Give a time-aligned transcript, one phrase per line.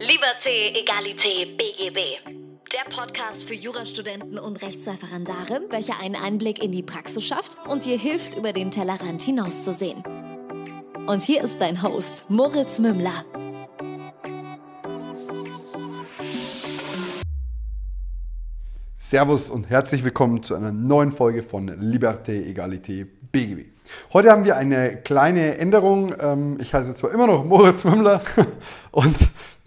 [0.00, 2.20] Liberté, Egalité, BGB.
[2.72, 7.98] Der Podcast für Jurastudenten und Rechtsreferendare, welcher einen Einblick in die Praxis schafft und dir
[7.98, 10.04] hilft, über den Tellerrand hinauszusehen.
[11.08, 13.24] Und hier ist dein Host, Moritz Mümmler.
[18.98, 23.78] Servus und herzlich willkommen zu einer neuen Folge von Liberté, Egalité, BGB.
[24.12, 26.14] Heute haben wir eine kleine Änderung.
[26.20, 28.22] Ähm, ich heiße zwar immer noch Moritz Mümmler
[28.90, 29.16] und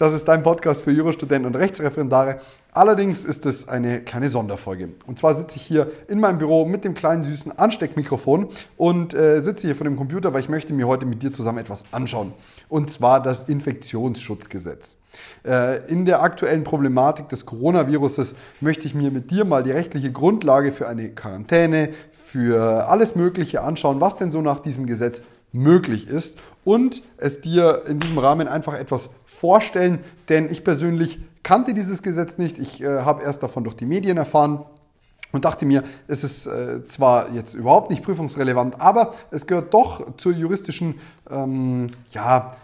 [0.01, 2.39] das ist dein Podcast für Jurastudenten und Rechtsreferendare.
[2.71, 4.89] Allerdings ist es eine kleine Sonderfolge.
[5.05, 9.41] Und zwar sitze ich hier in meinem Büro mit dem kleinen süßen Ansteckmikrofon und äh,
[9.41, 12.33] sitze hier vor dem Computer, weil ich möchte mir heute mit dir zusammen etwas anschauen.
[12.67, 14.97] Und zwar das Infektionsschutzgesetz.
[15.45, 20.11] Äh, in der aktuellen Problematik des Coronaviruses möchte ich mir mit dir mal die rechtliche
[20.11, 26.07] Grundlage für eine Quarantäne, für alles Mögliche anschauen, was denn so nach diesem Gesetz möglich
[26.07, 32.03] ist und es dir in diesem Rahmen einfach etwas vorstellen, denn ich persönlich kannte dieses
[32.03, 32.59] Gesetz nicht.
[32.59, 34.63] Ich äh, habe erst davon durch die Medien erfahren
[35.31, 40.17] und dachte mir, es ist äh, zwar jetzt überhaupt nicht prüfungsrelevant, aber es gehört doch
[40.17, 40.99] zur juristischen,
[41.29, 42.55] ähm, ja,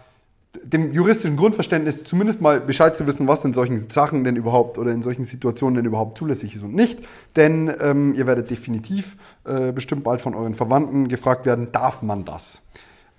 [0.62, 4.92] dem juristischen Grundverständnis zumindest mal Bescheid zu wissen, was in solchen Sachen denn überhaupt oder
[4.92, 7.00] in solchen Situationen denn überhaupt zulässig ist und nicht.
[7.36, 12.24] Denn ähm, ihr werdet definitiv äh, bestimmt bald von euren Verwandten gefragt werden, darf man
[12.24, 12.62] das?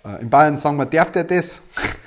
[0.05, 1.61] Äh, in Bayern sagen wir, darf der das?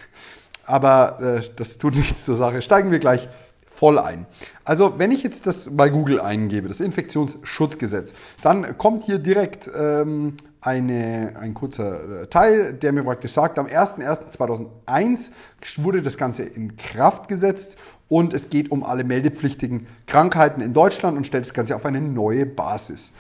[0.64, 2.62] Aber äh, das tut nichts zur Sache.
[2.62, 3.28] Steigen wir gleich
[3.66, 4.27] voll ein.
[4.64, 10.36] Also wenn ich jetzt das bei Google eingebe, das Infektionsschutzgesetz, dann kommt hier direkt ähm,
[10.62, 15.30] eine, ein kurzer äh, Teil, der mir praktisch sagt, am 01.01.2001
[15.78, 17.77] wurde das Ganze in Kraft gesetzt
[18.08, 22.00] und es geht um alle meldepflichtigen Krankheiten in Deutschland und stellt das Ganze auf eine
[22.00, 23.12] neue Basis.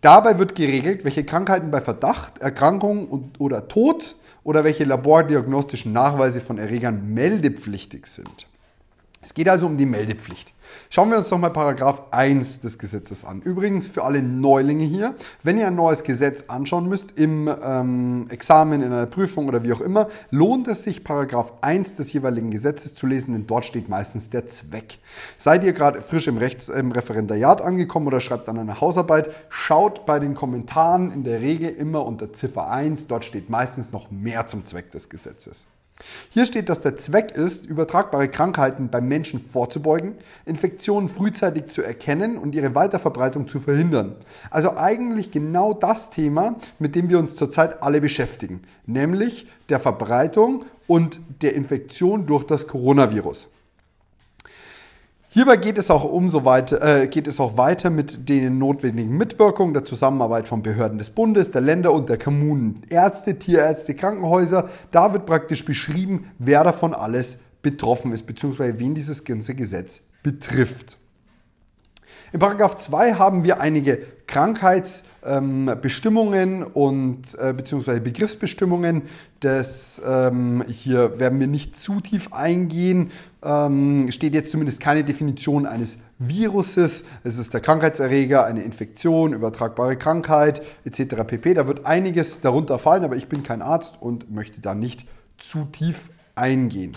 [0.00, 4.14] Dabei wird geregelt, welche Krankheiten bei Verdacht, Erkrankung und, oder Tod
[4.44, 8.46] oder welche labordiagnostischen Nachweise von Erregern meldepflichtig sind.
[9.28, 10.54] Es geht also um die Meldepflicht.
[10.88, 13.42] Schauen wir uns doch mal Paragraph 1 des Gesetzes an.
[13.42, 18.80] Übrigens für alle Neulinge hier, wenn ihr ein neues Gesetz anschauen müsst, im ähm, Examen,
[18.80, 22.94] in einer Prüfung oder wie auch immer, lohnt es sich, Paragraph 1 des jeweiligen Gesetzes
[22.94, 24.98] zu lesen, denn dort steht meistens der Zweck.
[25.36, 30.06] Seid ihr gerade frisch im, Rechts-, im Referendariat angekommen oder schreibt an einer Hausarbeit, schaut
[30.06, 34.46] bei den Kommentaren in der Regel immer unter Ziffer 1, dort steht meistens noch mehr
[34.46, 35.66] zum Zweck des Gesetzes.
[36.30, 40.14] Hier steht, dass der Zweck ist, übertragbare Krankheiten beim Menschen vorzubeugen,
[40.46, 44.14] Infektionen frühzeitig zu erkennen und ihre Weiterverbreitung zu verhindern.
[44.50, 50.64] Also eigentlich genau das Thema, mit dem wir uns zurzeit alle beschäftigen, nämlich der Verbreitung
[50.86, 53.48] und der Infektion durch das Coronavirus.
[55.30, 59.74] Hierbei geht es auch umso weiter, äh, geht es auch weiter mit den notwendigen Mitwirkungen
[59.74, 64.70] der Zusammenarbeit von Behörden des Bundes, der Länder und der Kommunen, Ärzte, Tierärzte, Krankenhäuser.
[64.90, 70.96] Da wird praktisch beschrieben, wer davon alles betroffen ist, beziehungsweise wen dieses ganze Gesetz betrifft.
[72.30, 79.04] In Paragraph 2 haben wir einige Krankheitsbestimmungen ähm, und äh, beziehungsweise Begriffsbestimmungen.
[79.40, 83.12] Das, ähm, hier werden wir nicht zu tief eingehen.
[83.42, 87.04] Ähm, steht jetzt zumindest keine Definition eines Viruses.
[87.24, 91.24] Es ist der Krankheitserreger, eine Infektion, übertragbare Krankheit etc.
[91.26, 91.54] pp.
[91.54, 95.06] Da wird einiges darunter fallen, aber ich bin kein Arzt und möchte da nicht
[95.38, 96.94] zu tief eingehen.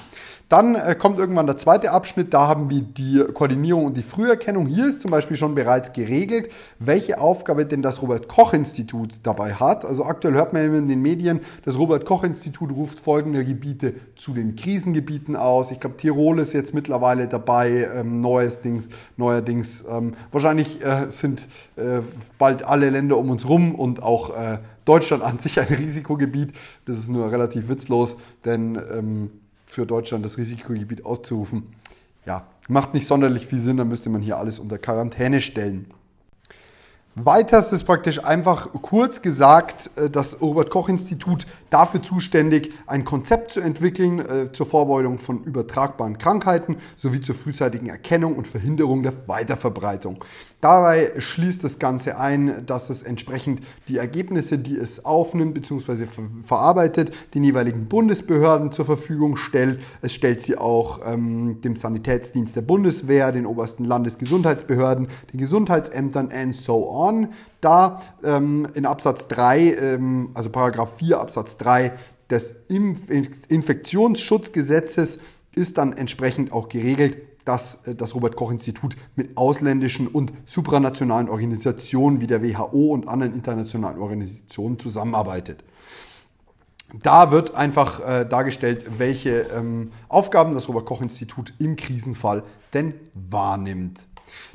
[0.51, 4.67] Dann äh, kommt irgendwann der zweite Abschnitt, da haben wir die Koordinierung und die Früherkennung.
[4.67, 9.85] Hier ist zum Beispiel schon bereits geregelt, welche Aufgabe denn das Robert-Koch-Institut dabei hat.
[9.85, 15.37] Also aktuell hört man in den Medien, das Robert-Koch-Institut ruft folgende Gebiete zu den Krisengebieten
[15.37, 15.71] aus.
[15.71, 19.85] Ich glaube, Tirol ist jetzt mittlerweile dabei, ähm, neuestens, neuerdings.
[19.89, 21.47] Ähm, wahrscheinlich äh, sind
[21.77, 22.01] äh,
[22.37, 26.51] bald alle Länder um uns rum und auch äh, Deutschland an sich ein Risikogebiet.
[26.83, 29.31] Das ist nur relativ witzlos, denn ähm,
[29.71, 31.63] für Deutschland das Risikogebiet auszurufen,
[32.25, 35.85] ja, macht nicht sonderlich viel Sinn, da müsste man hier alles unter Quarantäne stellen.
[37.15, 44.19] Weiters ist praktisch einfach kurz gesagt äh, das Robert-Koch-Institut dafür zuständig, ein Konzept zu entwickeln
[44.19, 50.23] äh, zur Vorbeugung von übertragbaren Krankheiten sowie zur frühzeitigen Erkennung und Verhinderung der Weiterverbreitung.
[50.61, 56.05] Dabei schließt das Ganze ein, dass es entsprechend die Ergebnisse, die es aufnimmt bzw.
[56.45, 59.81] verarbeitet, den jeweiligen Bundesbehörden zur Verfügung stellt.
[60.01, 66.55] Es stellt sie auch ähm, dem Sanitätsdienst der Bundeswehr, den obersten Landesgesundheitsbehörden, den Gesundheitsämtern and
[66.55, 67.00] so on.
[67.61, 71.91] Da ähm, in Absatz 3, ähm, also Paragraph 4 Absatz 3
[72.29, 75.19] des Infektionsschutzgesetzes
[75.53, 81.29] ist dann entsprechend auch geregelt, dass äh, das Robert Koch Institut mit ausländischen und supranationalen
[81.29, 85.63] Organisationen wie der WHO und anderen internationalen Organisationen zusammenarbeitet.
[87.03, 92.43] da wird einfach äh, dargestellt, welche ähm, Aufgaben das Robert-Koch-Institut im Krisenfall
[92.73, 94.05] denn wahrnimmt.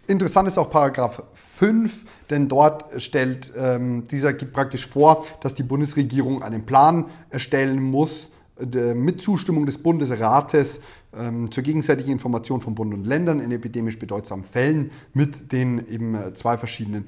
[0.06, 1.23] Interessant ist auch Paragraph
[1.56, 7.82] 5, denn dort stellt ähm, dieser gibt praktisch vor, dass die Bundesregierung einen Plan erstellen
[7.82, 10.81] muss äh, mit Zustimmung des Bundesrates
[11.17, 16.14] ähm, zur gegenseitigen Information von Bund und Ländern in epidemisch bedeutsamen Fällen mit den eben
[16.14, 17.06] äh, zwei verschiedenen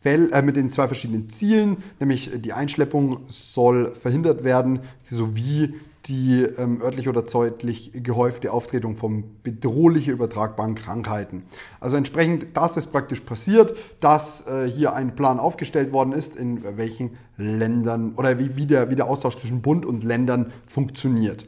[0.00, 4.80] Fäll, äh, mit den zwei verschiedenen Zielen, nämlich die Einschleppung soll verhindert werden,
[5.10, 5.74] sowie
[6.08, 11.42] die ähm, örtlich oder zeitlich gehäufte Auftretung von bedrohliche übertragbaren Krankheiten.
[11.80, 16.64] Also entsprechend, das ist praktisch passiert, dass äh, hier ein Plan aufgestellt worden ist, in
[16.76, 21.46] welchen Ländern oder wie, wie, der, wie der Austausch zwischen Bund und Ländern funktioniert.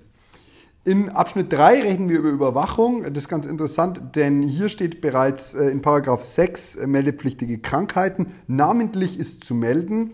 [0.82, 3.02] In Abschnitt 3 reden wir über Überwachung.
[3.02, 8.32] Das ist ganz interessant, denn hier steht bereits äh, in Paragraph 6 äh, meldepflichtige Krankheiten.
[8.46, 10.12] Namentlich ist zu melden.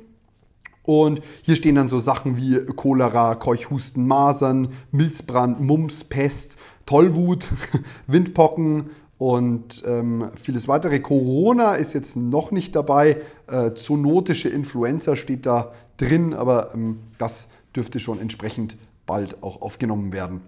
[0.87, 6.57] Und hier stehen dann so Sachen wie Cholera, Keuchhusten, Masern, Milzbrand, Mumps, Pest,
[6.87, 7.51] Tollwut,
[8.07, 11.01] Windpocken und ähm, vieles weitere.
[11.01, 13.21] Corona ist jetzt noch nicht dabei.
[13.49, 20.13] Äh, zoonotische Influenza steht da drin, aber ähm, das dürfte schon entsprechend bald auch aufgenommen
[20.13, 20.41] werden.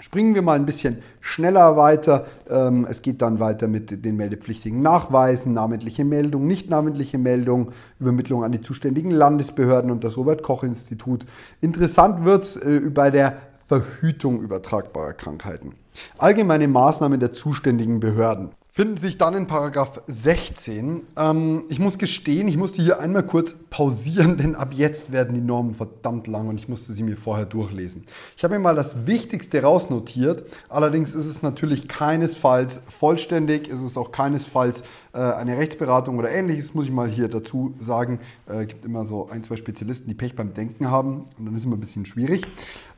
[0.00, 2.26] Springen wir mal ein bisschen schneller weiter.
[2.48, 8.42] Ähm, es geht dann weiter mit den meldepflichtigen Nachweisen, namentliche Meldung, nicht namentliche Meldung, Übermittlung
[8.42, 11.26] an die zuständigen Landesbehörden und das Robert Koch Institut.
[11.60, 13.36] Interessant wird es äh, bei der
[13.68, 15.74] Verhütung übertragbarer Krankheiten.
[16.18, 21.06] Allgemeine Maßnahmen der zuständigen Behörden finden sich dann in Paragraph 16.
[21.16, 25.40] Ähm, ich muss gestehen, ich musste hier einmal kurz pausieren, denn ab jetzt werden die
[25.40, 28.04] Normen verdammt lang und ich musste sie mir vorher durchlesen.
[28.36, 33.96] Ich habe mir mal das Wichtigste rausnotiert, allerdings ist es natürlich keinesfalls vollständig, ist es
[33.96, 34.82] auch keinesfalls
[35.12, 38.20] äh, eine Rechtsberatung oder ähnliches, muss ich mal hier dazu sagen.
[38.46, 41.54] Es äh, gibt immer so ein, zwei Spezialisten, die Pech beim Denken haben und dann
[41.54, 42.46] ist es immer ein bisschen schwierig.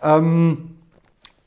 [0.03, 0.77] Ähm,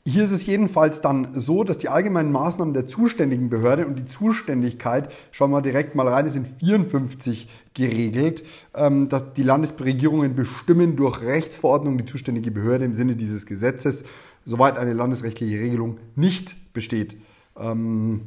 [0.06, 4.04] hier ist es jedenfalls dann so, dass die allgemeinen Maßnahmen der zuständigen Behörde und die
[4.04, 8.44] Zuständigkeit, schauen wir direkt mal rein, ist in 54 geregelt,
[8.76, 14.04] ähm, dass die Landesregierungen bestimmen durch Rechtsverordnung die zuständige Behörde im Sinne dieses Gesetzes,
[14.44, 17.16] soweit eine landesrechtliche Regelung nicht besteht.
[17.58, 18.20] Ähm,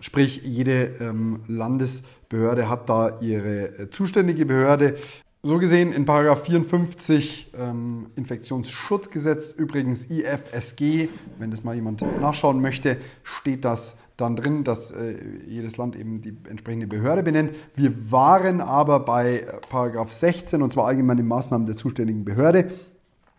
[0.00, 4.96] sprich, jede ähm, Landesbehörde hat da ihre äh, zuständige Behörde.
[5.42, 12.96] So gesehen in Paragraph 54 ähm, Infektionsschutzgesetz, übrigens IFSG, wenn das mal jemand nachschauen möchte,
[13.22, 15.14] steht das dann drin, dass äh,
[15.46, 17.54] jedes Land eben die entsprechende Behörde benennt.
[17.74, 22.72] Wir waren aber bei äh, Paragraph 16 und zwar allgemeine Maßnahmen der zuständigen Behörde.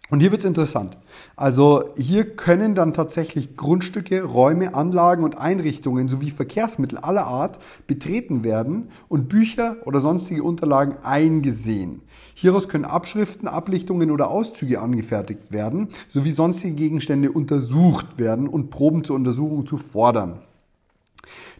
[0.09, 0.97] Und hier wird es interessant.
[1.35, 8.45] Also hier können dann tatsächlich Grundstücke, Räume, Anlagen und Einrichtungen sowie Verkehrsmittel aller Art betreten
[8.45, 12.03] werden und Bücher oder sonstige Unterlagen eingesehen.
[12.35, 19.03] Hieraus können Abschriften, Ablichtungen oder Auszüge angefertigt werden, sowie sonstige Gegenstände untersucht werden und Proben
[19.03, 20.39] zur Untersuchung zu fordern.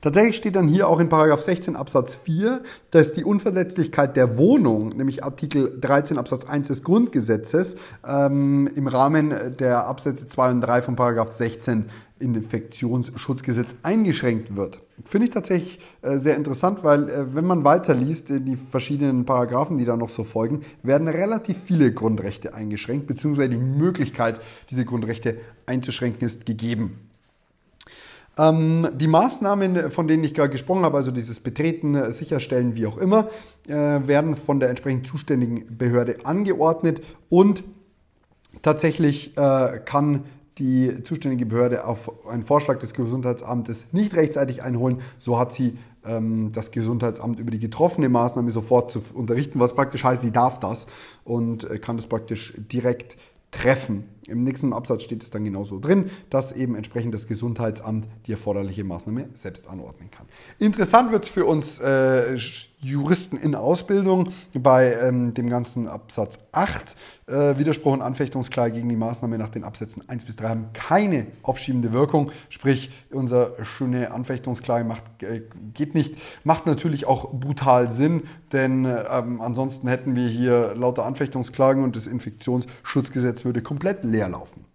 [0.02, 2.62] Tatsächlich steht dann hier auch in Paragraph 16 Absatz 4,
[2.92, 7.76] dass die Unverletzlichkeit der Wohnung, nämlich Artikel 13 Absatz 1 des Grundgesetzes,
[8.08, 11.86] ähm, im Rahmen der Absätze 2 und 3 von Paragraph 16
[12.20, 14.82] Infektionsschutzgesetz eingeschränkt wird.
[15.06, 19.78] Finde ich tatsächlich äh, sehr interessant, weil äh, wenn man weiterliest, äh, die verschiedenen Paragraphen,
[19.78, 25.38] die da noch so folgen, werden relativ viele Grundrechte eingeschränkt, beziehungsweise die Möglichkeit, diese Grundrechte
[25.66, 27.07] einzuschränken, ist gegeben.
[28.38, 32.86] Ähm, die Maßnahmen, von denen ich gerade gesprochen habe, also dieses Betreten, äh, Sicherstellen, wie
[32.86, 33.30] auch immer,
[33.68, 37.64] äh, werden von der entsprechend zuständigen Behörde angeordnet und
[38.62, 40.26] tatsächlich äh, kann
[40.58, 45.02] die zuständige Behörde auf einen Vorschlag des Gesundheitsamtes nicht rechtzeitig einholen.
[45.20, 50.04] So hat sie ähm, das Gesundheitsamt über die getroffene Maßnahme sofort zu unterrichten, was praktisch
[50.04, 50.88] heißt, sie darf das
[51.24, 53.18] und äh, kann das praktisch direkt
[53.52, 54.10] treffen.
[54.28, 58.84] Im nächsten Absatz steht es dann genauso drin, dass eben entsprechend das Gesundheitsamt die erforderliche
[58.84, 60.26] Maßnahme selbst anordnen kann.
[60.60, 62.38] Interessant wird es für uns äh,
[62.80, 66.96] Juristen in Ausbildung bei ähm, dem ganzen Absatz 8.
[67.26, 71.26] Äh, Widerspruch und Anfechtungsklage gegen die Maßnahme nach den Absätzen 1 bis 3 haben keine
[71.42, 72.32] aufschiebende Wirkung.
[72.50, 75.42] Sprich, unser schöne Anfechtungsklage macht, äh,
[75.74, 76.16] geht nicht.
[76.44, 82.06] Macht natürlich auch brutal Sinn, denn ähm, ansonsten hätten wir hier lauter Anfechtungsklagen und das
[82.06, 84.67] Infektionsschutzgesetz würde komplett leer laufen.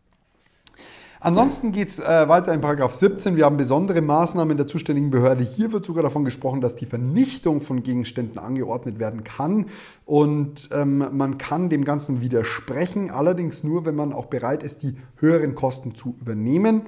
[1.24, 3.36] Ansonsten geht es äh, weiter in Paragraph 17.
[3.36, 5.44] Wir haben besondere Maßnahmen der zuständigen Behörde.
[5.44, 9.66] Hier wird sogar davon gesprochen, dass die Vernichtung von Gegenständen angeordnet werden kann.
[10.04, 14.96] Und ähm, man kann dem Ganzen widersprechen, allerdings nur, wenn man auch bereit ist, die
[15.16, 16.82] höheren Kosten zu übernehmen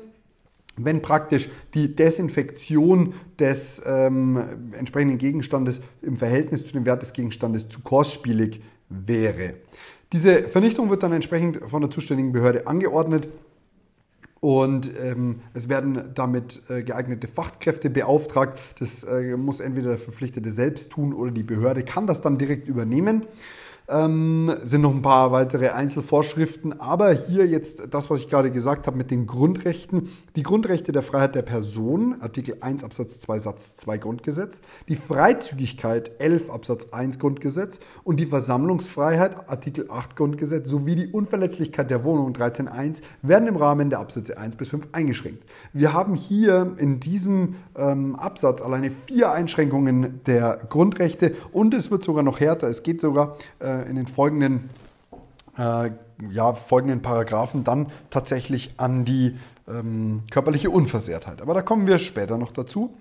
[0.76, 4.42] wenn praktisch die Desinfektion des ähm,
[4.76, 9.54] entsprechenden Gegenstandes im Verhältnis zu dem Wert des Gegenstandes zu kostspielig wäre.
[10.12, 13.28] Diese Vernichtung wird dann entsprechend von der zuständigen Behörde angeordnet
[14.44, 18.60] und ähm, es werden damit äh, geeignete Fachkräfte beauftragt.
[18.78, 22.68] Das äh, muss entweder der Verpflichtete selbst tun oder die Behörde kann das dann direkt
[22.68, 23.24] übernehmen.
[23.86, 28.86] Ähm, sind noch ein paar weitere Einzelvorschriften, aber hier jetzt das, was ich gerade gesagt
[28.86, 30.08] habe mit den Grundrechten.
[30.36, 36.12] Die Grundrechte der Freiheit der Person, Artikel 1 Absatz 2 Satz 2 Grundgesetz, die Freizügigkeit
[36.18, 42.32] 11 Absatz 1 Grundgesetz und die Versammlungsfreiheit, Artikel 8 Grundgesetz, sowie die Unverletzlichkeit der Wohnung
[42.32, 45.44] 13.1 werden im Rahmen der Absätze 1 bis 5 eingeschränkt.
[45.74, 52.02] Wir haben hier in diesem ähm, Absatz alleine vier Einschränkungen der Grundrechte und es wird
[52.02, 52.68] sogar noch härter.
[52.68, 54.70] Es geht sogar äh, äh, in den folgenden,
[55.58, 55.90] äh,
[56.30, 59.36] ja, folgenden Paragraphen dann tatsächlich an die
[59.68, 61.42] ähm, körperliche Unversehrtheit.
[61.42, 62.94] Aber da kommen wir später noch dazu.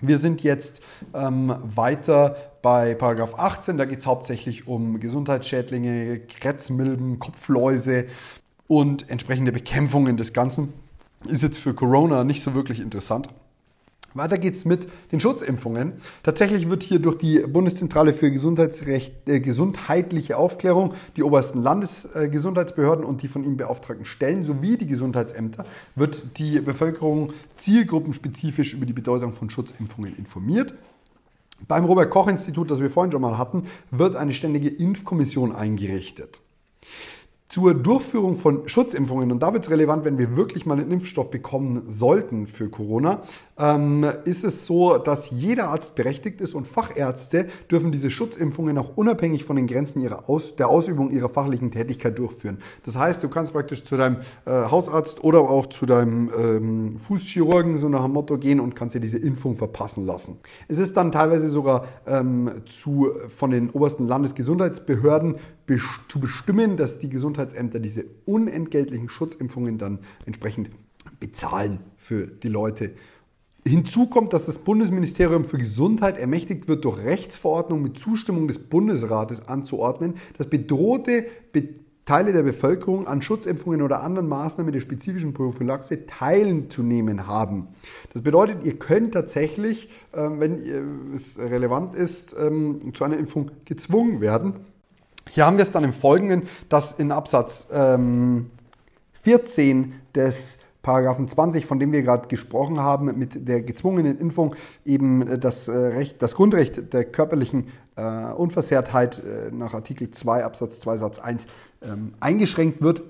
[0.00, 0.80] Wir sind jetzt
[1.12, 3.76] ähm, weiter bei Paragraph 18.
[3.76, 8.06] Da geht es hauptsächlich um Gesundheitsschädlinge, Krebsmilben, Kopfläuse
[8.66, 10.72] und entsprechende Bekämpfungen des Ganzen.
[11.26, 13.28] Ist jetzt für Corona nicht so wirklich interessant.
[14.14, 15.94] Weiter geht's mit den Schutzimpfungen.
[16.22, 23.22] Tatsächlich wird hier durch die Bundeszentrale für Gesundheitsrecht, äh, gesundheitliche Aufklärung die obersten Landesgesundheitsbehörden und
[23.22, 25.64] die von ihnen beauftragten Stellen sowie die Gesundheitsämter
[25.94, 30.74] wird die Bevölkerung zielgruppenspezifisch über die Bedeutung von Schutzimpfungen informiert.
[31.68, 36.42] Beim Robert Koch Institut, das wir vorhin schon mal hatten, wird eine ständige Impfkommission eingerichtet
[37.50, 41.32] zur Durchführung von Schutzimpfungen, und da wird es relevant, wenn wir wirklich mal einen Impfstoff
[41.32, 43.22] bekommen sollten für Corona,
[43.58, 48.96] ähm, ist es so, dass jeder Arzt berechtigt ist und Fachärzte dürfen diese Schutzimpfungen auch
[48.96, 52.58] unabhängig von den Grenzen ihrer Aus der Ausübung ihrer fachlichen Tätigkeit durchführen.
[52.86, 57.78] Das heißt, du kannst praktisch zu deinem äh, Hausarzt oder auch zu deinem ähm, Fußchirurgen
[57.78, 60.38] so nach dem Motto gehen und kannst dir diese Impfung verpassen lassen.
[60.68, 65.34] Es ist dann teilweise sogar ähm, zu, von den obersten Landesgesundheitsbehörden
[66.08, 70.70] zu bestimmen, dass die Gesundheitsämter diese unentgeltlichen Schutzimpfungen dann entsprechend
[71.18, 72.92] bezahlen für die Leute.
[73.66, 79.46] Hinzu kommt, dass das Bundesministerium für Gesundheit ermächtigt wird, durch Rechtsverordnung mit Zustimmung des Bundesrates
[79.46, 81.26] anzuordnen, dass bedrohte
[82.06, 87.68] Teile der Bevölkerung an Schutzimpfungen oder anderen Maßnahmen der spezifischen Prophylaxe teilzunehmen haben.
[88.12, 94.20] Das bedeutet, ihr könnt tatsächlich, ähm, wenn es relevant ist, ähm, zu einer Impfung gezwungen
[94.20, 94.54] werden.
[95.30, 98.42] Hier haben wir es dann im Folgenden, dass in Absatz 14
[99.66, 105.40] ähm, des Paragraphen 20, von dem wir gerade gesprochen haben, mit der gezwungenen Impfung eben
[105.40, 110.96] das, äh, Recht, das Grundrecht der körperlichen äh, Unversehrtheit äh, nach Artikel 2 Absatz 2
[110.96, 111.46] Satz 1
[111.82, 113.02] ähm, eingeschränkt wird.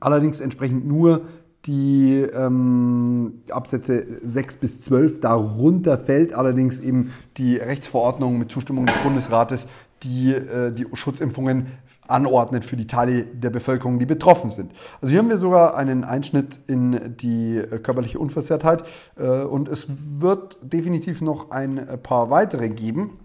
[0.00, 1.22] Allerdings entsprechend nur
[1.64, 5.20] die ähm, Absätze 6 bis 12.
[5.20, 9.66] Darunter fällt allerdings eben die Rechtsverordnung mit Zustimmung des Bundesrates,
[10.02, 11.66] die äh, die Schutzimpfungen
[12.08, 14.72] anordnet für die Teile der Bevölkerung, die betroffen sind.
[15.00, 18.84] Also hier haben wir sogar einen Einschnitt in die äh, körperliche Unversehrtheit
[19.16, 23.18] äh, und es wird definitiv noch ein paar weitere geben.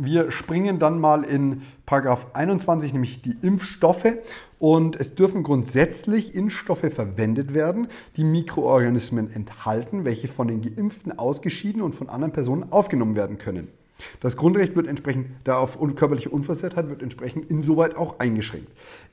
[0.00, 4.14] Wir springen dann mal in Paragraph 21, nämlich die Impfstoffe.
[4.60, 11.82] Und es dürfen grundsätzlich Impfstoffe verwendet werden, die Mikroorganismen enthalten, welche von den Geimpften ausgeschieden
[11.82, 13.68] und von anderen Personen aufgenommen werden können.
[14.20, 18.70] Das Grundrecht wird entsprechend, da auf körperliche Unversehrtheit wird entsprechend insoweit auch eingeschränkt.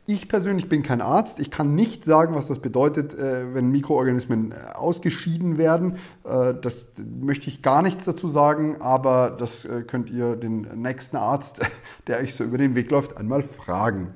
[0.08, 1.40] Ich persönlich bin kein Arzt.
[1.40, 5.98] Ich kann nicht sagen, was das bedeutet, äh, wenn Mikroorganismen äh, ausgeschieden werden.
[6.24, 6.90] Äh, das
[7.20, 11.62] möchte ich gar nichts dazu sagen, aber das könnt ihr den nächsten Arzt,
[12.08, 14.14] der euch so über den Weg läuft, einmal fragen.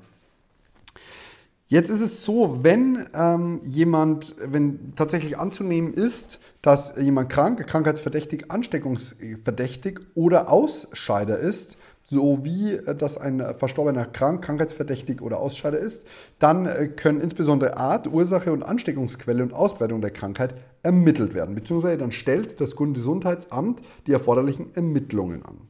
[1.68, 8.52] Jetzt ist es so, wenn ähm, jemand, wenn tatsächlich anzunehmen ist, dass jemand krank, krankheitsverdächtig,
[8.52, 16.06] ansteckungsverdächtig oder Ausscheider ist, so wie äh, dass ein Verstorbener krank, krankheitsverdächtig oder Ausscheider ist,
[16.40, 21.98] dann äh, können insbesondere Art, Ursache und Ansteckungsquelle und Ausbreitung der Krankheit ermittelt werden, beziehungsweise
[21.98, 25.62] dann stellt das Gesundheitsamt die erforderlichen Ermittlungen an.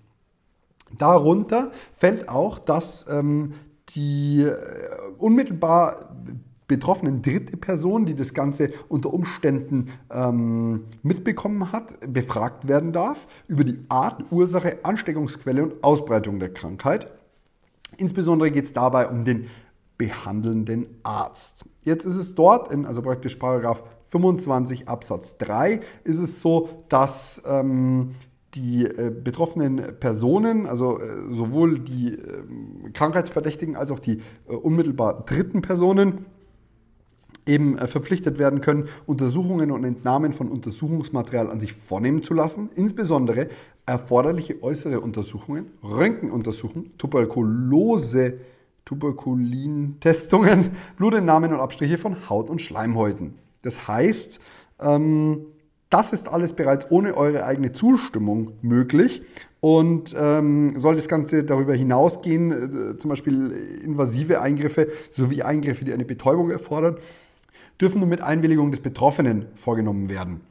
[0.98, 3.53] Darunter fällt auch, dass ähm,
[3.89, 4.55] die äh,
[5.17, 6.15] unmittelbar
[6.69, 13.65] betroffenen dritte Person, die das Ganze unter Umständen ähm, mitbekommen hat, befragt werden darf über
[13.65, 17.07] die Art, Ursache, Ansteckungsquelle und Ausbreitung der Krankheit.
[17.97, 19.47] Insbesondere geht es dabei um den
[19.97, 21.65] behandelnden Arzt.
[21.83, 27.41] Jetzt ist es dort, in, also praktisch Paragraph 25 Absatz 3, ist es so, dass
[27.47, 28.11] ähm,
[28.53, 35.25] die äh, betroffenen Personen, also äh, sowohl die äh, Krankheitsverdächtigen als auch die äh, unmittelbar
[35.25, 36.25] dritten Personen,
[37.50, 42.70] eben äh, verpflichtet werden können, Untersuchungen und Entnahmen von Untersuchungsmaterial an sich vornehmen zu lassen,
[42.75, 43.50] insbesondere
[43.86, 48.39] erforderliche äußere Untersuchungen, Röntgenuntersuchungen, Tuberkulose
[48.89, 53.36] Tuberkulin-Testungen, Blutentnahmen und Abstriche von Haut- und Schleimhäuten.
[53.62, 54.39] Das heißt,
[54.79, 55.46] ähm,
[55.91, 59.22] das ist alles bereits ohne eure eigene Zustimmung möglich.
[59.62, 63.51] Und ähm, soll das Ganze darüber hinausgehen, äh, zum Beispiel
[63.84, 66.98] invasive Eingriffe sowie Eingriffe, die eine Betäubung erfordern,
[67.79, 70.41] dürfen nur mit Einwilligung des Betroffenen vorgenommen werden.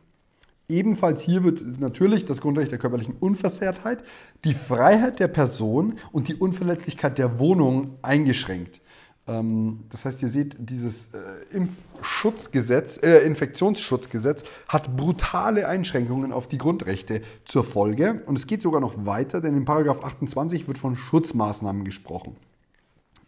[0.69, 4.03] Ebenfalls hier wird natürlich das Grundrecht der körperlichen Unversehrtheit,
[4.45, 8.83] die Freiheit der Person und die Unverletzlichkeit der Wohnung eingeschränkt.
[9.29, 16.59] Ähm, das heißt, ihr seht, dieses äh, Impfschutzgesetz, äh, Infektionsschutzgesetz hat brutale Einschränkungen auf die
[16.59, 18.23] Grundrechte zur Folge.
[18.27, 22.37] Und es geht sogar noch weiter, denn in Paragraph 28 wird von Schutzmaßnahmen gesprochen.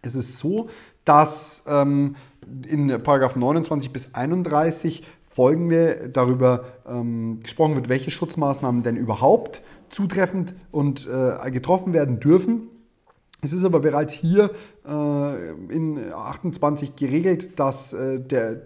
[0.03, 0.71] Es ist so,
[1.05, 2.17] dass ähm,
[2.69, 10.55] in Paragraph 29 bis 31 folgende darüber ähm, gesprochen wird, welche Schutzmaßnahmen denn überhaupt zutreffend
[10.71, 12.70] und äh, getroffen werden dürfen.
[13.43, 14.51] Es ist aber bereits hier
[14.87, 18.61] äh, in 28 geregelt, dass äh, der,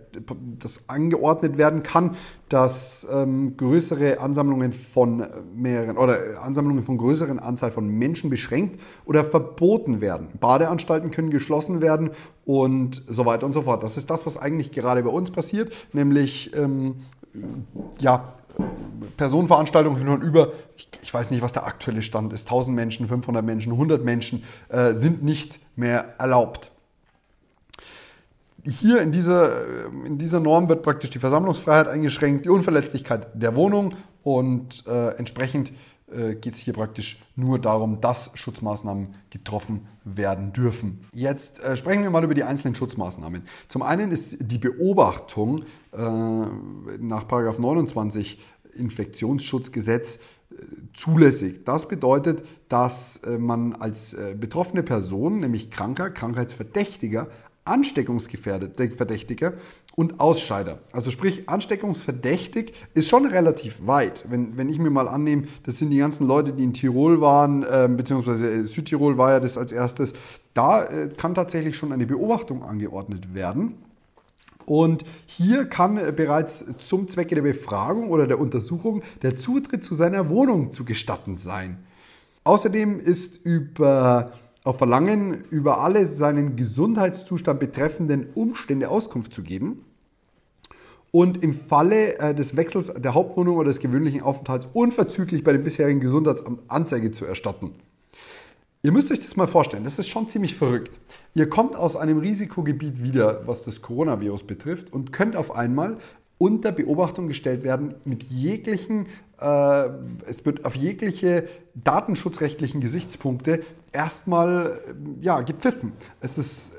[0.59, 2.17] das angeordnet werden kann,
[2.49, 9.25] dass ähm, größere Ansammlungen von mehreren oder Ansammlungen von größeren Anzahl von Menschen beschränkt oder
[9.25, 10.29] verboten werden.
[10.41, 12.11] Badeanstalten können geschlossen werden
[12.45, 13.83] und so weiter und so fort.
[13.83, 16.97] Das ist das, was eigentlich gerade bei uns passiert, nämlich ähm,
[18.01, 18.35] ja,
[19.17, 20.53] Personenveranstaltungen von über,
[21.03, 24.93] ich, weiß nicht, was der aktuelle Stand ist, 1000 Menschen, 500 Menschen, 100 Menschen äh,
[24.93, 26.73] sind nicht mehr erlaubt.
[28.65, 33.55] Hier in dieser, äh, in dieser Norm wird praktisch die Versammlungsfreiheit eingeschränkt, die Unverletzlichkeit der
[33.57, 35.73] Wohnung und äh, entsprechend
[36.41, 41.01] geht es hier praktisch nur darum, dass Schutzmaßnahmen getroffen werden dürfen.
[41.13, 43.43] Jetzt äh, sprechen wir mal über die einzelnen Schutzmaßnahmen.
[43.69, 48.39] Zum einen ist die Beobachtung äh, nach 29
[48.75, 50.57] Infektionsschutzgesetz äh,
[50.93, 51.65] zulässig.
[51.65, 57.29] Das bedeutet, dass äh, man als betroffene Person, nämlich Kranker, Krankheitsverdächtiger,
[57.65, 59.55] Ansteckungsverdächtiger
[59.97, 60.81] und Ausscheider.
[60.93, 64.27] Also sprich, ansteckungsverdächtig ist schon relativ weit.
[64.29, 67.63] Wenn, wenn ich mir mal annehme, das sind die ganzen Leute, die in Tirol waren,
[67.63, 70.13] äh, beziehungsweise Südtirol war ja das als erstes,
[70.53, 73.75] da äh, kann tatsächlich schon eine Beobachtung angeordnet werden.
[74.67, 79.95] Und hier kann äh, bereits zum Zwecke der Befragung oder der Untersuchung der Zutritt zu
[79.95, 81.79] seiner Wohnung zu gestatten sein.
[82.43, 84.33] Außerdem ist über
[84.65, 89.85] auf Verlangen über alle seinen Gesundheitszustand betreffenden Umstände Auskunft zu geben
[91.13, 95.63] und im Falle äh, des Wechsels der Hauptwohnung oder des gewöhnlichen Aufenthalts unverzüglich bei dem
[95.63, 97.73] bisherigen Gesundheitsamt Anzeige zu erstatten.
[98.83, 100.99] Ihr müsst euch das mal vorstellen, das ist schon ziemlich verrückt.
[101.35, 105.99] Ihr kommt aus einem Risikogebiet wieder, was das Coronavirus betrifft, und könnt auf einmal
[106.39, 109.07] unter Beobachtung gestellt werden mit jeglichen,
[109.41, 109.89] äh,
[110.27, 113.61] es wird auf jegliche datenschutzrechtlichen Gesichtspunkte
[113.95, 114.79] erstmal
[115.21, 115.93] ja, gepfiffen.
[116.21, 116.73] Es ist,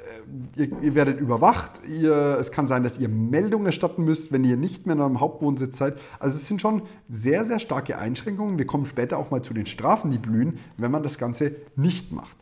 [0.56, 4.43] äh, ihr, ihr, werdet überwacht, ihr, es kann sein, dass ihr Meldungen erstatten müsst, wenn
[4.43, 5.97] ihr nicht mehr in eurem Hauptwohnsitz seid.
[6.19, 8.58] Also es sind schon sehr, sehr starke Einschränkungen.
[8.58, 12.12] Wir kommen später auch mal zu den Strafen, die blühen, wenn man das Ganze nicht
[12.12, 12.38] macht.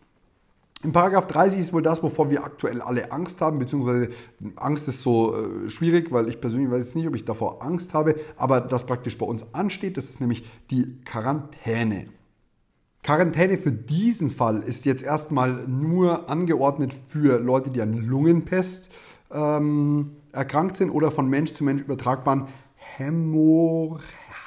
[0.83, 4.09] In Paragraph 30 ist wohl das, wovor wir aktuell alle Angst haben, beziehungsweise
[4.57, 7.93] Angst ist so äh, schwierig, weil ich persönlich weiß jetzt nicht, ob ich davor Angst
[7.93, 12.07] habe, aber das praktisch bei uns ansteht, das ist nämlich die Quarantäne.
[13.03, 18.89] Quarantäne für diesen Fall ist jetzt erstmal nur angeordnet für Leute, die an Lungenpest
[19.31, 24.01] ähm, erkrankt sind oder von Mensch zu Mensch übertragbaren Hämorrhagien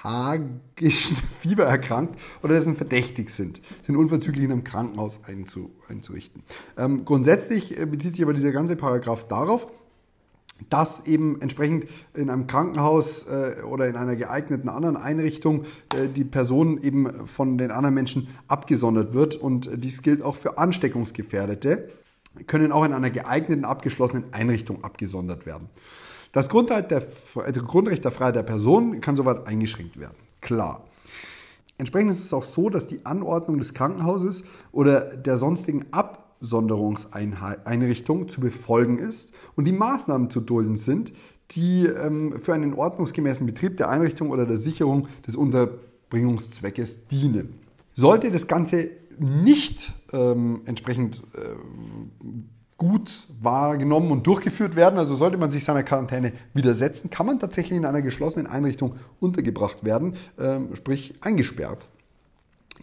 [0.06, 6.42] hagischen Fieber erkrankt oder dessen verdächtig sind, sind unverzüglich in einem Krankenhaus einzu, einzurichten.
[6.78, 9.66] Ähm, grundsätzlich äh, bezieht sich aber dieser ganze Paragraph darauf,
[10.70, 15.64] dass eben entsprechend in einem Krankenhaus äh, oder in einer geeigneten anderen Einrichtung
[15.94, 19.36] äh, die Person eben von den anderen Menschen abgesondert wird.
[19.36, 21.90] Und dies gilt auch für Ansteckungsgefährdete,
[22.46, 25.68] können auch in einer geeigneten, abgeschlossenen Einrichtung abgesondert werden.
[26.32, 27.02] Das Grundrecht der,
[27.46, 30.16] äh, Grundrecht der Freiheit der Person kann soweit eingeschränkt werden.
[30.40, 30.84] Klar.
[31.78, 34.42] Entsprechend ist es auch so, dass die Anordnung des Krankenhauses
[34.72, 35.86] oder der sonstigen
[36.40, 41.12] Absonderungseinrichtung zu befolgen ist und die Maßnahmen zu dulden sind,
[41.52, 47.54] die ähm, für einen ordnungsgemäßen Betrieb der Einrichtung oder der Sicherung des Unterbringungszweckes dienen.
[47.94, 51.56] Sollte das Ganze nicht ähm, entsprechend äh,
[52.76, 54.98] gut wahrgenommen und durchgeführt werden.
[54.98, 59.84] Also sollte man sich seiner Quarantäne widersetzen, kann man tatsächlich in einer geschlossenen Einrichtung untergebracht
[59.84, 61.88] werden, ähm, sprich eingesperrt.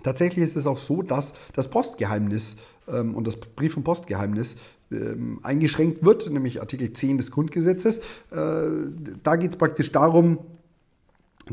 [0.01, 2.57] Tatsächlich ist es auch so, dass das Postgeheimnis
[2.87, 4.55] ähm, und das Brief- und Postgeheimnis
[4.91, 7.97] ähm, eingeschränkt wird, nämlich Artikel 10 des Grundgesetzes.
[7.97, 8.01] Äh,
[9.23, 10.39] da geht es praktisch darum,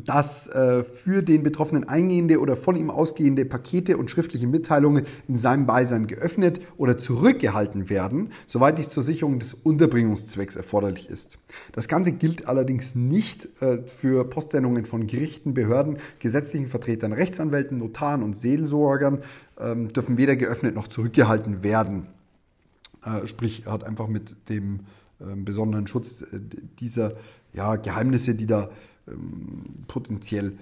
[0.05, 5.37] dass äh, für den Betroffenen eingehende oder von ihm ausgehende Pakete und schriftliche Mitteilungen in
[5.37, 11.39] seinem Beisein geöffnet oder zurückgehalten werden, soweit dies zur Sicherung des Unterbringungszwecks erforderlich ist.
[11.73, 18.23] Das Ganze gilt allerdings nicht äh, für Postsendungen von Gerichten, Behörden, gesetzlichen Vertretern, Rechtsanwälten, Notaren
[18.23, 19.23] und Seelsorgern,
[19.61, 22.07] ähm, dürfen weder geöffnet noch zurückgehalten werden.
[23.05, 24.81] Äh, sprich, hat einfach mit dem
[25.21, 26.41] ähm, besonderen Schutz äh,
[26.79, 27.15] dieser
[27.53, 28.71] ja, Geheimnisse, die da
[29.09, 30.53] ähm, potenziell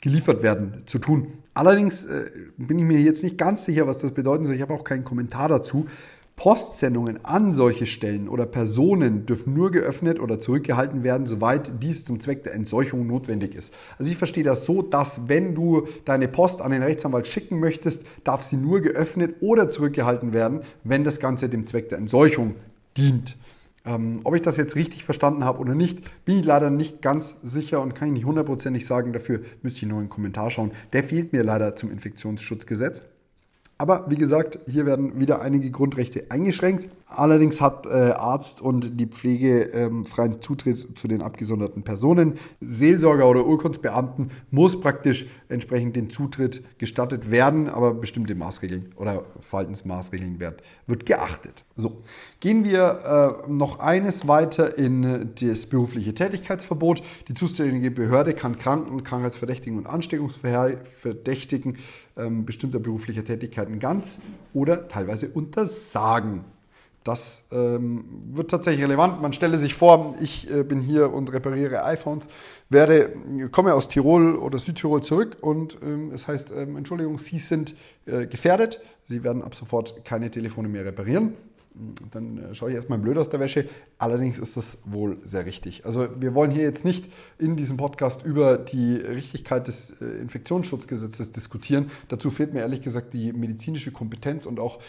[0.00, 1.28] geliefert werden, zu tun.
[1.54, 4.54] Allerdings äh, bin ich mir jetzt nicht ganz sicher, was das bedeuten soll.
[4.54, 5.86] Ich habe auch keinen Kommentar dazu.
[6.36, 12.20] Postsendungen an solche Stellen oder Personen dürfen nur geöffnet oder zurückgehalten werden, soweit dies zum
[12.20, 13.72] Zweck der Entseuchung notwendig ist.
[13.98, 18.04] Also ich verstehe das so, dass wenn du deine Post an den Rechtsanwalt schicken möchtest,
[18.24, 22.56] darf sie nur geöffnet oder zurückgehalten werden, wenn das Ganze dem Zweck der Entseuchung
[22.96, 23.36] dient.
[23.84, 27.36] Ähm, ob ich das jetzt richtig verstanden habe oder nicht, bin ich leider nicht ganz
[27.42, 29.12] sicher und kann ich nicht hundertprozentig sagen.
[29.12, 30.72] Dafür müsste ich noch einen Kommentar schauen.
[30.92, 33.02] Der fehlt mir leider zum Infektionsschutzgesetz.
[33.82, 36.88] Aber wie gesagt, hier werden wieder einige Grundrechte eingeschränkt.
[37.08, 42.34] Allerdings hat äh, Arzt und die Pflege ähm, freien Zutritt zu den abgesonderten Personen.
[42.60, 50.38] Seelsorger oder Urkundsbeamten muss praktisch entsprechend den Zutritt gestattet werden, aber bestimmte Maßregeln oder Verhaltensmaßregeln
[50.38, 51.64] wird, wird geachtet.
[51.76, 52.02] So,
[52.38, 57.02] gehen wir äh, noch eines weiter in das berufliche Tätigkeitsverbot.
[57.26, 61.78] Die zuständige Behörde kann Kranken, Krankheitsverdächtigen und Ansteckungsverdächtigen
[62.16, 64.18] ähm, bestimmter beruflicher Tätigkeiten ganz
[64.54, 66.44] oder teilweise untersagen.
[67.04, 69.20] Das ähm, wird tatsächlich relevant.
[69.20, 72.28] Man stelle sich vor, ich äh, bin hier und repariere iPhones,
[72.68, 73.12] werde,
[73.50, 77.74] komme aus Tirol oder Südtirol zurück und ähm, es heißt, ähm, Entschuldigung, Sie sind
[78.06, 78.80] äh, gefährdet.
[79.06, 81.34] Sie werden ab sofort keine Telefone mehr reparieren.
[82.10, 83.68] Dann äh, schaue ich erstmal blöd aus der Wäsche.
[83.98, 85.86] Allerdings ist das wohl sehr richtig.
[85.86, 91.32] Also wir wollen hier jetzt nicht in diesem Podcast über die Richtigkeit des äh, Infektionsschutzgesetzes
[91.32, 91.90] diskutieren.
[92.08, 94.80] Dazu fehlt mir ehrlich gesagt die medizinische Kompetenz und auch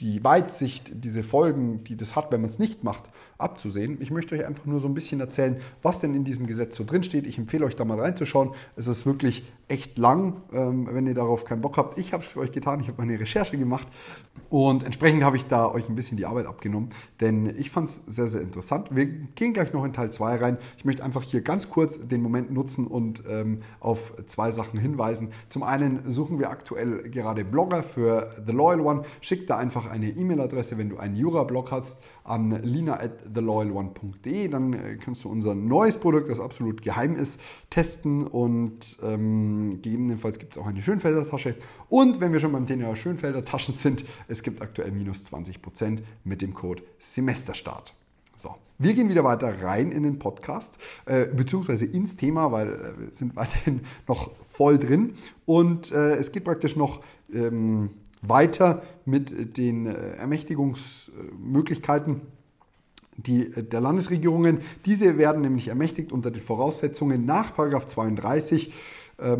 [0.00, 3.98] die Weitsicht, diese Folgen, die das hat, wenn man es nicht macht, abzusehen.
[4.00, 6.84] Ich möchte euch einfach nur so ein bisschen erzählen, was denn in diesem Gesetz so
[6.84, 7.26] drin steht.
[7.26, 8.52] Ich empfehle euch da mal reinzuschauen.
[8.76, 11.98] Es ist wirklich echt lang, ähm, wenn ihr darauf keinen Bock habt.
[11.98, 13.86] Ich habe es für euch getan, ich habe meine Recherche gemacht
[14.48, 18.02] und entsprechend habe ich da euch ein bisschen die Arbeit abgenommen, denn ich fand es
[18.06, 18.88] sehr, sehr interessant.
[18.90, 20.58] Wir gehen gleich noch in Teil 2 rein.
[20.76, 25.28] Ich möchte einfach hier ganz kurz den Moment nutzen und ähm, auf zwei Sachen hinweisen.
[25.50, 29.02] Zum einen suchen wir aktuell gerade Blogger für The Loyal One.
[29.20, 34.48] Schickt da einfach eine E-Mail-Adresse, wenn du einen Jura-Blog hast, an lina at theloyalone.de.
[34.48, 40.38] Dann äh, kannst du unser neues Produkt, das absolut geheim ist, testen und ähm, gegebenenfalls
[40.38, 41.56] gibt es auch eine Schönfelder Tasche.
[41.88, 46.40] Und wenn wir schon beim Thema Schönfelder Taschen sind, es gibt aktuell minus 20% mit
[46.42, 47.94] dem Code Semesterstart.
[48.36, 52.98] So, wir gehen wieder weiter rein in den Podcast, äh, beziehungsweise ins Thema, weil äh,
[52.98, 55.12] wir sind weiterhin noch voll drin.
[55.44, 57.90] Und äh, es geht praktisch noch ähm,
[58.22, 62.22] weiter mit den äh, Ermächtigungsmöglichkeiten
[63.26, 64.60] die, äh, der Landesregierungen.
[64.86, 68.72] Diese werden nämlich ermächtigt unter den Voraussetzungen nach 32 ähm,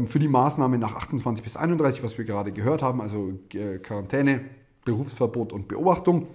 [0.06, 4.44] für die Maßnahmen nach 28 bis 31, was wir gerade gehört haben, also äh, Quarantäne,
[4.84, 6.28] Berufsverbot und Beobachtung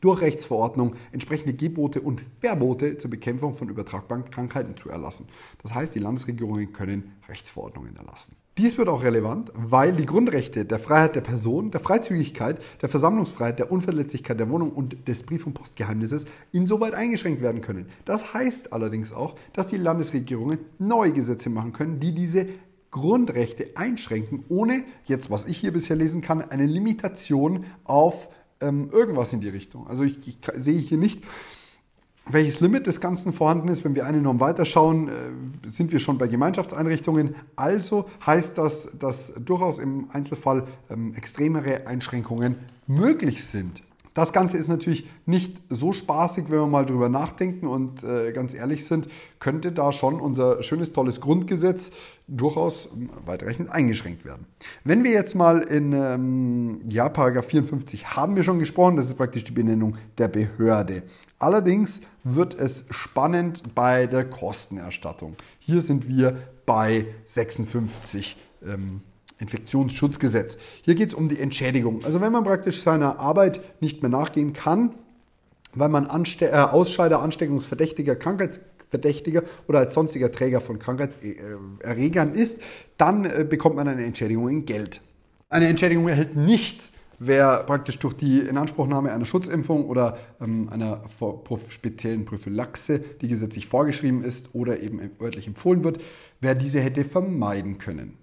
[0.00, 5.26] durch Rechtsverordnung entsprechende Gebote und Verbote zur Bekämpfung von übertragbaren Krankheiten zu erlassen.
[5.62, 8.36] Das heißt, die Landesregierungen können Rechtsverordnungen erlassen.
[8.56, 13.58] Dies wird auch relevant, weil die Grundrechte der Freiheit der Person, der Freizügigkeit, der Versammlungsfreiheit,
[13.58, 17.86] der Unverletzlichkeit der Wohnung und des Brief- und Postgeheimnisses insoweit eingeschränkt werden können.
[18.04, 22.46] Das heißt allerdings auch, dass die Landesregierungen neue Gesetze machen können, die diese
[22.92, 28.28] Grundrechte einschränken, ohne, jetzt was ich hier bisher lesen kann, eine Limitation auf
[28.60, 29.88] ähm, irgendwas in die Richtung.
[29.88, 31.24] Also ich, ich sehe hier nicht,
[32.30, 33.84] welches Limit des Ganzen vorhanden ist.
[33.84, 35.12] Wenn wir eine Norm weiterschauen, äh,
[35.64, 37.34] sind wir schon bei Gemeinschaftseinrichtungen.
[37.56, 42.56] Also heißt das, dass durchaus im Einzelfall ähm, extremere Einschränkungen
[42.86, 43.82] möglich sind.
[44.14, 48.54] Das Ganze ist natürlich nicht so spaßig, wenn wir mal drüber nachdenken und äh, ganz
[48.54, 49.08] ehrlich sind,
[49.40, 51.90] könnte da schon unser schönes, tolles Grundgesetz
[52.28, 54.46] durchaus ähm, weitreichend eingeschränkt werden.
[54.84, 59.16] Wenn wir jetzt mal in ähm, ja, Paragraph 54 haben wir schon gesprochen, das ist
[59.16, 61.02] praktisch die Benennung der Behörde.
[61.40, 65.34] Allerdings wird es spannend bei der Kostenerstattung.
[65.58, 69.00] Hier sind wir bei 56 ähm,
[69.38, 70.56] Infektionsschutzgesetz.
[70.82, 72.04] Hier geht es um die Entschädigung.
[72.04, 74.94] Also wenn man praktisch seiner Arbeit nicht mehr nachgehen kann,
[75.74, 82.60] weil man Anste äh, Ausscheider, Ansteckungsverdächtiger, Krankheitsverdächtiger oder als sonstiger Träger von Krankheitserregern ist,
[82.96, 85.00] dann äh, bekommt man eine Entschädigung in Geld.
[85.48, 91.02] Eine Entschädigung erhält nicht wer praktisch durch die Inanspruchnahme einer Schutzimpfung oder ähm, einer
[91.68, 96.02] speziellen Prophylaxe, die gesetzlich vorgeschrieben ist oder eben örtlich empfohlen wird,
[96.40, 98.18] wer diese hätte vermeiden können.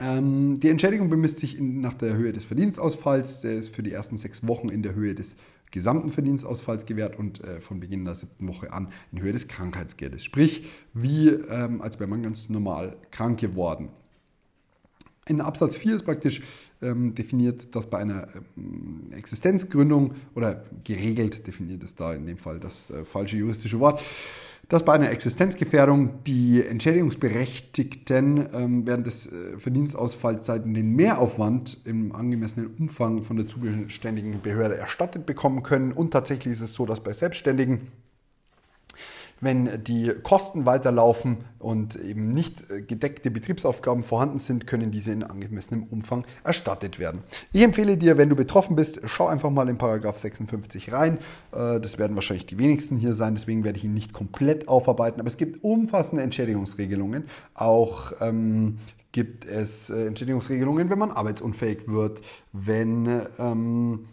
[0.00, 3.42] Ähm, die Entschädigung bemisst sich in, nach der Höhe des Verdienstausfalls.
[3.42, 5.36] Der ist für die ersten sechs Wochen in der Höhe des
[5.70, 10.24] gesamten Verdienstausfalls gewährt und äh, von Beginn der siebten Woche an in Höhe des Krankheitsgeldes.
[10.24, 13.90] Sprich, wie ähm, als wäre man ganz normal krank geworden.
[15.26, 16.42] In Absatz 4 ist praktisch
[16.82, 22.58] ähm, definiert, dass bei einer ähm, Existenzgründung oder geregelt definiert ist da in dem Fall
[22.58, 24.02] das äh, falsche juristische Wort,
[24.70, 32.68] dass bei einer Existenzgefährdung die Entschädigungsberechtigten ähm, während des äh, Verdienstausfallzeiten den Mehraufwand im angemessenen
[32.78, 35.92] Umfang von der zuständigen Behörde erstattet bekommen können.
[35.92, 37.88] Und tatsächlich ist es so, dass bei Selbstständigen
[39.40, 45.22] wenn die Kosten weiterlaufen und eben nicht äh, gedeckte Betriebsaufgaben vorhanden sind, können diese in
[45.22, 47.22] angemessenem Umfang erstattet werden.
[47.52, 51.18] Ich empfehle dir, wenn du betroffen bist, schau einfach mal in Paragraph 56 rein.
[51.52, 55.20] Äh, das werden wahrscheinlich die wenigsten hier sein, deswegen werde ich ihn nicht komplett aufarbeiten.
[55.20, 57.24] Aber es gibt umfassende Entschädigungsregelungen.
[57.54, 58.78] Auch ähm,
[59.12, 62.20] gibt es äh, Entschädigungsregelungen, wenn man arbeitsunfähig wird,
[62.52, 64.06] wenn ähm,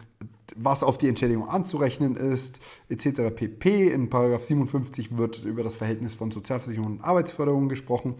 [0.56, 3.34] was auf die Entschädigung anzurechnen ist, etc.
[3.34, 3.88] pp.
[3.88, 8.16] In 57 wird über das Verhältnis von Sozialversicherung und Arbeitsförderung gesprochen.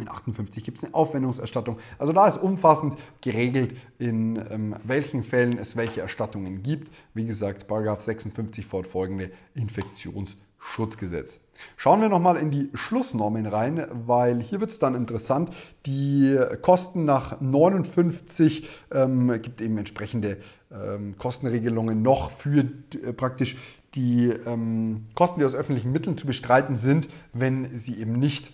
[0.00, 1.78] In 58 gibt es eine Aufwendungserstattung.
[1.98, 6.90] Also da ist umfassend geregelt, in ähm, welchen Fällen es welche Erstattungen gibt.
[7.14, 11.40] Wie gesagt, 56 fortfolgende Infektionsschutzgesetz.
[11.76, 15.50] Schauen wir nochmal in die Schlussnormen rein, weil hier wird es dann interessant.
[15.84, 20.38] Die Kosten nach 59 ähm, gibt eben entsprechende
[20.72, 23.56] ähm, Kostenregelungen noch für äh, praktisch
[23.94, 28.52] die ähm, Kosten, die aus öffentlichen Mitteln zu bestreiten sind, wenn sie eben nicht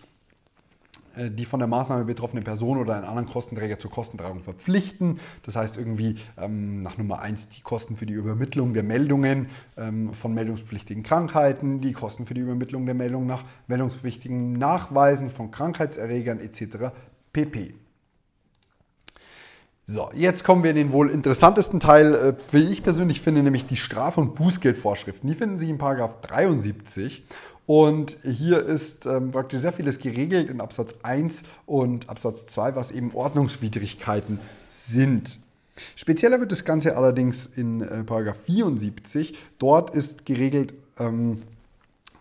[1.17, 5.21] äh, die von der Maßnahme betroffene Person oder einen anderen Kostenträger zur Kostentragung verpflichten.
[5.43, 10.13] Das heißt irgendwie ähm, nach Nummer 1 die Kosten für die Übermittlung der Meldungen ähm,
[10.15, 16.41] von meldungspflichtigen Krankheiten, die Kosten für die Übermittlung der Meldung nach meldungspflichtigen Nachweisen von Krankheitserregern
[16.41, 16.93] etc.
[17.33, 17.75] pp.
[19.89, 23.67] So, jetzt kommen wir in den wohl interessantesten Teil, äh, wie ich persönlich finde, nämlich
[23.67, 25.29] die Straf- und Bußgeldvorschriften.
[25.29, 27.25] Die finden sich in Paragraph 73
[27.67, 32.91] und hier ist ähm, praktisch sehr vieles geregelt in Absatz 1 und Absatz 2, was
[32.91, 35.39] eben Ordnungswidrigkeiten sind.
[35.95, 38.03] Spezieller wird das Ganze allerdings in äh,
[38.45, 39.39] 74.
[39.61, 41.43] Dort ist geregelt, ähm,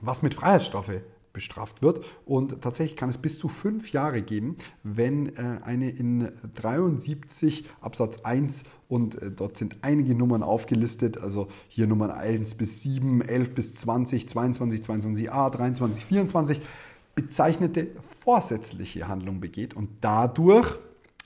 [0.02, 1.02] was mit Freiheitsstrafe
[1.36, 2.04] bestraft wird.
[2.26, 8.22] Und tatsächlich kann es bis zu fünf Jahre geben, wenn äh, eine in 73 Absatz
[8.22, 13.54] 1 und äh, dort sind einige Nummern aufgelistet, also hier Nummern 1 bis 7, 11
[13.54, 16.62] bis 20, 22, 22a, 23, 24,
[17.14, 17.88] bezeichnete
[18.24, 20.80] vorsätzliche Handlung begeht und dadurch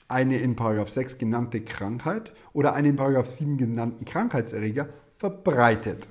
[0.08, 0.56] eine in
[0.88, 6.08] 6 genannte Krankheit oder einen in 7 genannten Krankheitserreger verbreitet.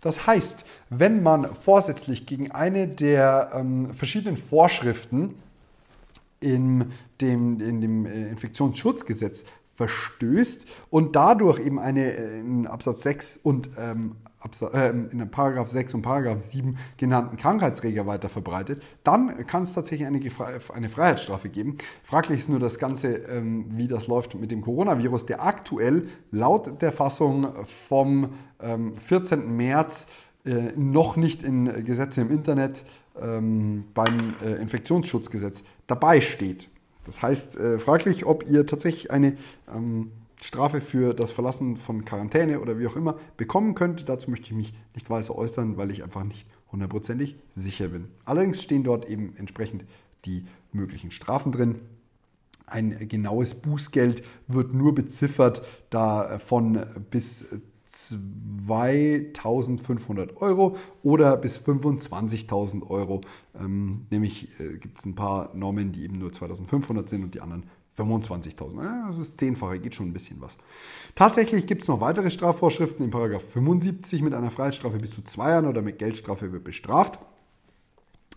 [0.00, 5.34] Das heißt, wenn man vorsätzlich gegen eine der ähm, verschiedenen Vorschriften
[6.40, 13.38] in dem, in dem äh, Infektionsschutzgesetz verstößt und dadurch eben eine äh, in Absatz 6
[13.42, 14.16] und ähm,
[14.72, 20.06] äh, in Paragraph 6 und Paragraph 7 genannten Krankheitsträger weiter verbreitet, dann kann es tatsächlich
[20.06, 20.20] eine,
[20.74, 21.76] eine Freiheitsstrafe geben.
[22.02, 26.80] Fraglich ist nur das Ganze, ähm, wie das läuft mit dem Coronavirus, der aktuell laut
[26.82, 27.48] der Fassung
[27.88, 29.40] vom 14.
[29.40, 30.06] Ähm, März
[30.44, 32.84] äh, noch nicht in Gesetzen im Internet
[33.20, 36.68] ähm, beim äh, Infektionsschutzgesetz dabei steht.
[37.04, 39.36] Das heißt, fraglich, ob ihr tatsächlich eine
[40.42, 44.04] Strafe für das Verlassen von Quarantäne oder wie auch immer bekommen könnte.
[44.04, 48.08] Dazu möchte ich mich nicht weiter äußern, weil ich einfach nicht hundertprozentig sicher bin.
[48.24, 49.84] Allerdings stehen dort eben entsprechend
[50.24, 51.80] die möglichen Strafen drin.
[52.66, 57.46] Ein genaues Bußgeld wird nur beziffert, da von bis
[57.86, 63.20] 2500 Euro oder bis 25.000 Euro.
[63.58, 67.40] Ähm, nämlich äh, gibt es ein paar Normen, die eben nur 2500 sind und die
[67.40, 67.64] anderen
[67.96, 68.82] 25.000.
[68.82, 70.58] Ja, das ist zehnfache, geht schon ein bisschen was.
[71.14, 73.04] Tatsächlich gibt es noch weitere Strafvorschriften.
[73.04, 77.18] In 75 mit einer Freiheitsstrafe bis zu zwei Jahren oder mit Geldstrafe wird bestraft.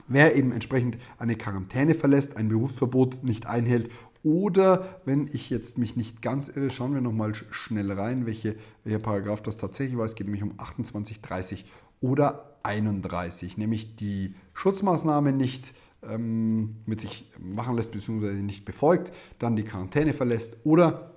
[0.08, 3.92] Wer eben entsprechend eine Quarantäne verlässt, ein Berufsverbot nicht einhält
[4.24, 9.00] oder wenn ich jetzt mich nicht ganz irre, schauen wir nochmal schnell rein, welche, welcher
[9.00, 10.06] Paragraph das tatsächlich war.
[10.06, 11.66] Es geht nämlich um 28, 30
[12.02, 18.34] oder 31, nämlich die Schutzmaßnahme nicht ähm, mit sich machen lässt bzw.
[18.42, 21.16] nicht befolgt, dann die Quarantäne verlässt oder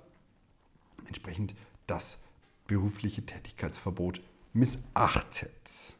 [1.07, 1.55] entsprechend
[1.87, 2.17] das
[2.67, 4.21] berufliche Tätigkeitsverbot
[4.53, 5.97] missachtet.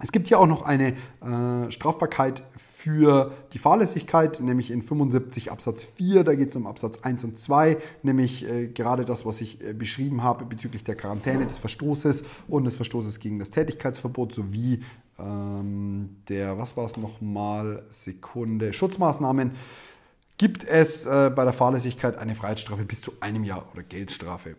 [0.00, 5.84] Es gibt hier auch noch eine äh, Strafbarkeit für die Fahrlässigkeit, nämlich in 75 Absatz
[5.84, 6.22] 4.
[6.22, 9.72] Da geht es um Absatz 1 und 2, nämlich äh, gerade das, was ich äh,
[9.72, 14.82] beschrieben habe bezüglich der Quarantäne, des Verstoßes und des Verstoßes gegen das Tätigkeitsverbot sowie
[15.18, 19.52] ähm, der, was war es nochmal, Sekunde, Schutzmaßnahmen.
[20.36, 24.56] Gibt es äh, bei der Fahrlässigkeit eine Freiheitsstrafe bis zu einem Jahr oder Geldstrafe?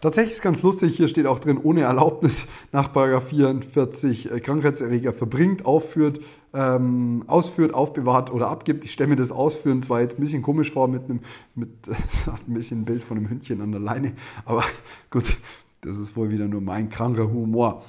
[0.00, 5.64] Tatsächlich ist ganz lustig, hier steht auch drin, ohne Erlaubnis nach 44 äh, Krankheitserreger verbringt,
[5.64, 6.20] aufführt,
[6.52, 8.84] ähm, ausführt, aufbewahrt oder abgibt.
[8.84, 11.20] Ich stelle mir das Ausführen zwar jetzt ein bisschen komisch vor mit einem,
[11.54, 11.70] mit
[12.26, 14.12] ein bisschen Bild von einem Hündchen an der Leine,
[14.44, 14.64] aber
[15.10, 15.24] gut,
[15.80, 17.82] das ist wohl wieder nur mein kranker Humor.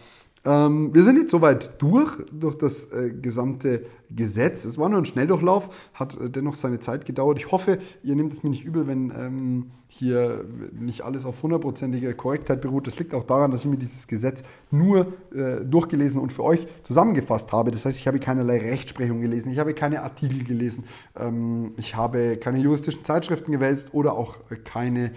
[0.48, 4.64] Ähm, wir sind jetzt soweit durch, durch das äh, gesamte Gesetz.
[4.64, 7.38] Es war nur ein Schnelldurchlauf, hat äh, dennoch seine Zeit gedauert.
[7.38, 12.14] Ich hoffe, ihr nehmt es mir nicht übel, wenn ähm, hier nicht alles auf hundertprozentige
[12.14, 12.88] Korrektheit beruht.
[12.88, 16.66] Das liegt auch daran, dass ich mir dieses Gesetz nur äh, durchgelesen und für euch
[16.84, 17.72] zusammengefasst habe.
[17.72, 20.86] Das heißt, ich habe keinerlei Rechtsprechung gelesen, ich habe keine Artikel gelesen,
[21.20, 25.12] ähm, ich habe keine juristischen Zeitschriften gewälzt oder auch äh, keine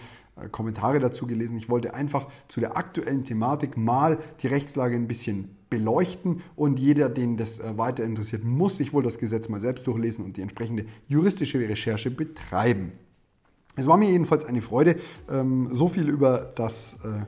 [0.48, 1.56] Kommentare dazu gelesen.
[1.56, 7.08] Ich wollte einfach zu der aktuellen Thematik mal die Rechtslage ein bisschen beleuchten und jeder,
[7.08, 10.42] den das äh, weiter interessiert, muss sich wohl das Gesetz mal selbst durchlesen und die
[10.42, 12.92] entsprechende juristische Recherche betreiben.
[13.76, 14.96] Es war mir jedenfalls eine Freude,
[15.30, 17.24] ähm, so viel über das äh,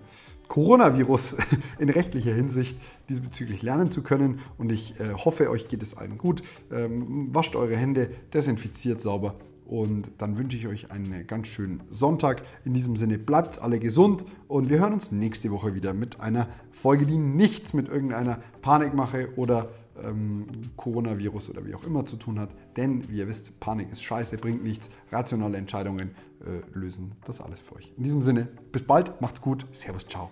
[0.48, 1.36] Coronavirus
[1.78, 2.76] in rechtlicher Hinsicht
[3.08, 4.94] diesbezüglich lernen zu können und ich
[5.24, 6.42] hoffe, euch geht es allen gut.
[6.70, 12.42] Ähm, wascht eure Hände, desinfiziert sauber und dann wünsche ich euch einen ganz schönen Sonntag.
[12.64, 16.48] In diesem Sinne bleibt alle gesund und wir hören uns nächste Woche wieder mit einer
[16.70, 19.70] Folge, die nichts mit irgendeiner Panikmache oder
[20.02, 20.46] ähm,
[20.76, 22.50] Coronavirus oder wie auch immer zu tun hat.
[22.76, 24.90] Denn wie ihr wisst, Panik ist scheiße, bringt nichts.
[25.10, 27.92] Rationale Entscheidungen äh, lösen das alles für euch.
[27.96, 30.30] In diesem Sinne, bis bald, macht's gut, Servus, ciao.